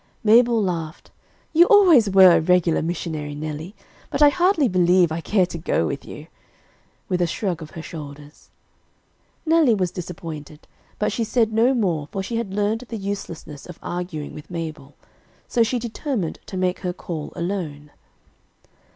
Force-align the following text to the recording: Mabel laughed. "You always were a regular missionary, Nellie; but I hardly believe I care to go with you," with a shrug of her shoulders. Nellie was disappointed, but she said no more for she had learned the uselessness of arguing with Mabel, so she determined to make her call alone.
Mabel 0.23 0.59
laughed. 0.59 1.11
"You 1.53 1.67
always 1.67 2.09
were 2.09 2.35
a 2.35 2.41
regular 2.41 2.81
missionary, 2.81 3.35
Nellie; 3.35 3.75
but 4.09 4.23
I 4.23 4.29
hardly 4.29 4.67
believe 4.67 5.11
I 5.11 5.21
care 5.21 5.45
to 5.45 5.59
go 5.59 5.85
with 5.85 6.03
you," 6.05 6.25
with 7.07 7.21
a 7.21 7.27
shrug 7.27 7.61
of 7.61 7.69
her 7.77 7.83
shoulders. 7.83 8.49
Nellie 9.45 9.75
was 9.75 9.91
disappointed, 9.91 10.67
but 10.97 11.11
she 11.11 11.23
said 11.23 11.53
no 11.53 11.75
more 11.75 12.07
for 12.11 12.23
she 12.23 12.37
had 12.37 12.51
learned 12.51 12.85
the 12.89 12.97
uselessness 12.97 13.67
of 13.67 13.77
arguing 13.83 14.33
with 14.33 14.49
Mabel, 14.49 14.95
so 15.47 15.61
she 15.61 15.77
determined 15.77 16.39
to 16.47 16.57
make 16.57 16.79
her 16.79 16.93
call 16.93 17.31
alone. 17.35 17.91